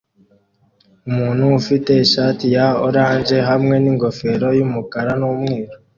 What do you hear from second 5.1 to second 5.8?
n'umweru